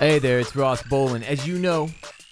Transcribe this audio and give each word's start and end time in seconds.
Hey 0.00 0.18
there, 0.18 0.40
it's 0.40 0.56
Ross 0.56 0.82
Bolin. 0.82 1.22
As 1.22 1.46
you 1.46 1.56
know, 1.56 1.88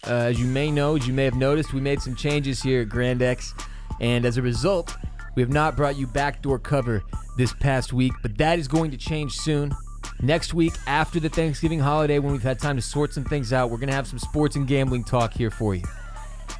uh, 0.08 0.14
as 0.14 0.40
you 0.40 0.46
may 0.46 0.68
know, 0.68 0.96
as 0.96 1.06
you 1.06 1.12
may 1.12 1.24
have 1.24 1.36
noticed, 1.36 1.72
we 1.72 1.80
made 1.80 2.02
some 2.02 2.16
changes 2.16 2.60
here 2.60 2.82
at 2.82 2.88
Grand 2.88 3.22
X, 3.22 3.54
and 4.00 4.24
as 4.24 4.36
a 4.36 4.42
result, 4.42 4.96
we 5.36 5.42
have 5.42 5.52
not 5.52 5.76
brought 5.76 5.96
you 5.96 6.08
backdoor 6.08 6.58
cover 6.58 7.04
this 7.38 7.52
past 7.54 7.92
week, 7.92 8.12
but 8.20 8.36
that 8.38 8.58
is 8.58 8.66
going 8.66 8.90
to 8.90 8.96
change 8.96 9.36
soon. 9.36 9.72
Next 10.20 10.54
week, 10.54 10.72
after 10.88 11.20
the 11.20 11.28
Thanksgiving 11.28 11.78
holiday, 11.78 12.18
when 12.18 12.32
we've 12.32 12.42
had 12.42 12.58
time 12.58 12.74
to 12.74 12.82
sort 12.82 13.14
some 13.14 13.24
things 13.24 13.52
out, 13.52 13.70
we're 13.70 13.78
going 13.78 13.90
to 13.90 13.94
have 13.94 14.08
some 14.08 14.18
sports 14.18 14.56
and 14.56 14.66
gambling 14.66 15.04
talk 15.04 15.32
here 15.32 15.50
for 15.50 15.76
you. 15.76 15.84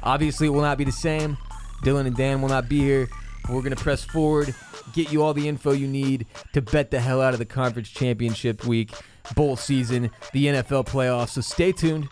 Obviously, 0.03 0.47
it 0.47 0.51
will 0.51 0.61
not 0.61 0.77
be 0.77 0.85
the 0.85 0.91
same. 0.93 1.37
Dylan 1.83 2.07
and 2.07 2.15
Dan 2.15 2.41
will 2.41 2.49
not 2.49 2.69
be 2.69 2.79
here. 2.79 3.09
We're 3.49 3.61
going 3.61 3.75
to 3.75 3.83
press 3.83 4.05
forward, 4.05 4.55
get 4.93 5.11
you 5.11 5.21
all 5.21 5.33
the 5.33 5.49
info 5.49 5.73
you 5.73 5.87
need 5.87 6.27
to 6.53 6.61
bet 6.61 6.91
the 6.91 7.01
hell 7.01 7.21
out 7.21 7.33
of 7.33 7.39
the 7.39 7.45
conference 7.45 7.89
championship 7.89 8.65
week, 8.65 8.91
bowl 9.35 9.55
season, 9.55 10.11
the 10.31 10.47
NFL 10.47 10.87
playoffs. 10.87 11.29
So 11.29 11.41
stay 11.41 11.71
tuned. 11.71 12.07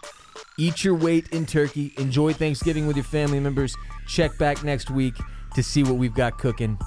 Eat 0.58 0.84
your 0.84 0.96
weight 0.96 1.30
in 1.30 1.46
turkey. 1.46 1.94
Enjoy 1.98 2.34
Thanksgiving 2.34 2.88
with 2.88 2.96
your 2.96 3.06
family 3.06 3.40
members. 3.40 3.76
Check 4.08 4.38
back 4.38 4.64
next 4.64 4.90
week 4.90 5.16
to 5.55 5.64
see 5.64 5.84
what 5.84 5.96
we've 5.96 6.14
got 6.14 6.38
cooking. 6.38 6.78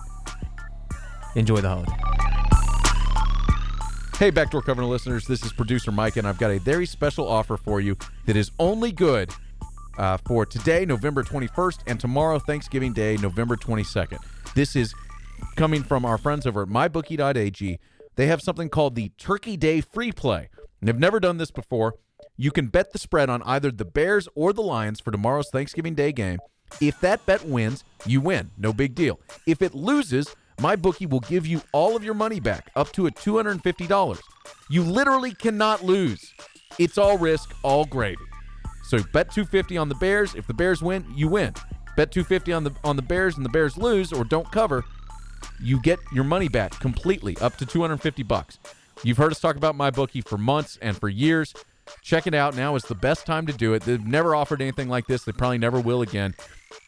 Enjoy 1.35 1.57
the 1.57 1.69
holiday. 1.69 1.93
Hey, 4.19 4.31
Backdoor 4.31 4.63
Cover 4.63 4.85
listeners, 4.85 5.27
this 5.27 5.45
is 5.45 5.53
producer 5.53 5.91
Mike, 5.91 6.17
and 6.17 6.27
I've 6.27 6.39
got 6.39 6.53
a 6.53 6.59
very 6.59 6.87
special 6.87 7.27
offer 7.27 7.57
for 7.57 7.81
you 7.81 7.97
that 8.27 8.37
is 8.37 8.53
only 8.61 8.93
good 8.93 9.33
uh, 9.99 10.19
for 10.19 10.47
today, 10.47 10.85
November 10.85 11.25
21st, 11.25 11.81
and 11.89 11.99
tomorrow, 11.99 12.39
Thanksgiving 12.39 12.93
Day, 12.93 13.17
November 13.17 13.57
22nd. 13.57 14.19
This 14.55 14.77
is 14.77 14.95
coming 15.57 15.83
from 15.83 16.05
our 16.05 16.17
friends 16.17 16.47
over 16.47 16.63
at 16.63 16.69
mybookie.ag. 16.69 17.79
They 18.17 18.27
have 18.27 18.41
something 18.41 18.69
called 18.69 18.95
the 18.95 19.11
Turkey 19.19 19.57
Day 19.57 19.81
Free 19.81 20.13
Play. 20.13 20.49
And 20.81 20.89
I've 20.89 20.99
never 20.99 21.21
done 21.21 21.39
this 21.39 21.51
before. 21.51 21.95
You 22.37 22.51
can 22.51 22.67
bet 22.67 22.93
the 22.93 22.99
spread 22.99 23.31
on 23.31 23.43
either 23.43 23.71
the 23.71 23.85
Bears 23.85 24.29
or 24.35 24.53
the 24.53 24.63
Lions 24.63 25.01
for 25.01 25.11
tomorrow's 25.11 25.51
Thanksgiving 25.51 25.95
Day 25.95 26.13
game. 26.13 26.39
If 26.81 27.01
that 27.01 27.25
bet 27.27 27.45
wins, 27.45 27.85
you 28.07 28.21
win. 28.21 28.51
No 28.59 28.73
big 28.73 28.95
deal. 28.95 29.21
If 29.47 29.63
it 29.63 29.75
loses, 29.75 30.35
my 30.61 30.77
bookie 30.77 31.07
will 31.07 31.21
give 31.21 31.47
you 31.47 31.63
all 31.73 31.97
of 31.97 32.05
your 32.05 32.15
money 32.15 32.41
back, 32.41 32.71
up 32.77 32.93
to 32.93 33.07
a 33.07 33.11
$250. 33.11 34.21
You 34.71 34.83
literally 34.83 35.33
cannot 35.35 35.85
lose. 35.85 36.33
It's 36.79 36.99
all 36.99 37.19
risk, 37.19 37.55
all 37.63 37.85
gravy. 37.85 38.17
So 38.85 38.99
bet 39.13 39.31
250 39.31 39.77
on 39.77 39.89
the 39.89 39.95
Bears. 39.97 40.35
If 40.35 40.47
the 40.47 40.55
Bears 40.55 40.83
win, 40.83 41.07
you 41.15 41.29
win. 41.29 41.55
Bet 41.97 42.11
250 42.11 42.53
on 42.53 42.65
the 42.65 42.73
on 42.83 42.97
the 42.97 43.03
Bears 43.03 43.37
and 43.37 43.45
the 43.45 43.51
Bears 43.51 43.77
lose 43.79 44.13
or 44.13 44.25
don't 44.25 44.51
cover, 44.51 44.85
you 45.61 45.81
get 45.81 45.99
your 46.13 46.25
money 46.25 46.49
back 46.49 46.79
completely, 46.81 47.37
up 47.41 47.57
to 47.57 47.67
250 47.67 48.23
bucks. 48.23 48.59
You've 49.03 49.17
heard 49.17 49.33
us 49.33 49.41
talk 49.41 49.57
about 49.57 49.75
my 49.75 49.91
bookie 49.91 50.21
for 50.21 50.39
months 50.39 50.79
and 50.81 50.97
for 50.99 51.09
years. 51.09 51.55
Check 52.03 52.27
it 52.27 52.35
out. 52.35 52.57
Now 52.57 52.77
is 52.77 52.85
the 52.85 52.95
best 52.95 53.27
time 53.27 53.47
to 53.47 53.53
do 53.53 53.75
it. 53.75 53.83
They've 53.83 54.05
never 54.05 54.35
offered 54.35 54.63
anything 54.63 54.89
like 54.89 55.07
this. 55.07 55.25
They 55.25 55.33
probably 55.33 55.59
never 55.59 55.81
will 55.81 56.03
again. 56.03 56.35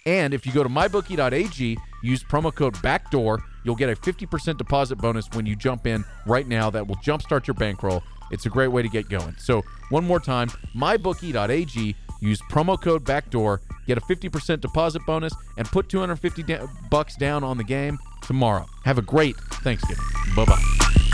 And 0.07 0.33
if 0.33 0.47
you 0.47 0.53
go 0.53 0.63
to 0.63 0.69
mybookie.ag, 0.69 1.77
use 2.03 2.25
promo 2.25 2.55
code 2.55 2.75
BACKDOOR, 2.77 3.39
you'll 3.65 3.77
get 3.77 3.91
a 3.91 3.97
50% 3.97 4.57
deposit 4.57 4.97
bonus 4.97 5.29
when 5.33 5.47
you 5.47 5.57
jump 5.57 5.87
in 5.87 6.05
right 6.27 6.47
now 6.47 6.71
that 6.71 6.87
will 6.87 6.97
jumpstart 6.97 7.47
your 7.47 7.55
bankroll. 7.55 8.03
It's 8.31 8.47
a 8.47 8.49
great 8.49 8.69
way 8.69 8.83
to 8.83 8.89
get 8.89 9.09
going. 9.09 9.37
So, 9.39 9.63
one 9.91 10.05
more 10.05 10.19
time, 10.21 10.49
mybookie.ag, 10.75 11.97
use 12.21 12.41
promo 12.51 12.81
code 12.81 13.05
BACKDOOR, 13.05 13.61
get 13.87 13.99
a 13.99 14.01
50% 14.03 14.61
deposit 14.61 15.03
bonus, 15.07 15.33
and 15.57 15.67
put 15.69 15.89
250 15.89 16.43
da- 16.43 16.67
bucks 16.91 17.17
down 17.17 17.45
on 17.45 17.57
the 17.57 17.65
game 17.65 17.99
tomorrow. 18.23 18.67
Have 18.85 18.99
a 18.99 19.03
great 19.03 19.37
Thanksgiving. 19.63 20.05
Bye 20.35 20.45
bye. 20.45 21.06